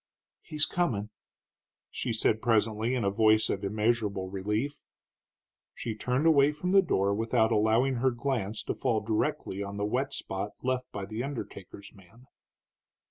[0.41, 1.11] "He's comin',"
[1.91, 4.81] she said presently, in voice of immeasurable relief.
[5.75, 9.85] She turned away from the door without allowing her glance to fall directly on the
[9.85, 12.25] wet spot left by the undertaker's man.